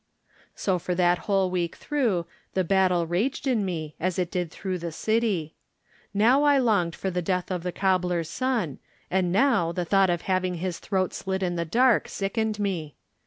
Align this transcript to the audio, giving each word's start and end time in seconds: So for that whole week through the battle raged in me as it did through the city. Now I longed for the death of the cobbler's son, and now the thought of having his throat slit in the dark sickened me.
So 0.55 0.79
for 0.79 0.95
that 0.95 1.19
whole 1.29 1.51
week 1.51 1.75
through 1.75 2.25
the 2.55 2.63
battle 2.63 3.05
raged 3.05 3.45
in 3.45 3.63
me 3.63 3.93
as 3.99 4.17
it 4.17 4.31
did 4.31 4.49
through 4.49 4.79
the 4.79 4.91
city. 4.91 5.53
Now 6.11 6.41
I 6.41 6.57
longed 6.57 6.95
for 6.95 7.11
the 7.11 7.21
death 7.21 7.51
of 7.51 7.61
the 7.61 7.71
cobbler's 7.71 8.27
son, 8.27 8.79
and 9.11 9.31
now 9.31 9.71
the 9.71 9.85
thought 9.85 10.09
of 10.09 10.23
having 10.23 10.55
his 10.55 10.79
throat 10.79 11.13
slit 11.13 11.43
in 11.43 11.55
the 11.55 11.65
dark 11.65 12.07
sickened 12.09 12.57
me. 12.59 12.95